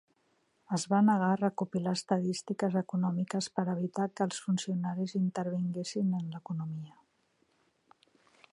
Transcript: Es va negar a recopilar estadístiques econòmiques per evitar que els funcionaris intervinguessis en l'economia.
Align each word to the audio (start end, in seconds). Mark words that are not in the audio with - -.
Es 0.75 0.85
va 0.93 1.01
negar 1.09 1.27
a 1.33 1.41
recopilar 1.41 1.91
estadístiques 1.97 2.77
econòmiques 2.81 3.49
per 3.59 3.67
evitar 3.75 4.07
que 4.15 4.27
els 4.27 4.39
funcionaris 4.47 5.15
intervinguessis 5.21 6.17
en 6.21 6.25
l'economia. 6.37 6.97